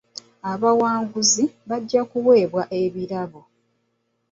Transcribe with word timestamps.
Abawanguzi 0.51 1.43
bajja 1.69 2.01
kuweebwa 2.11 2.63
ebirabo. 2.81 3.41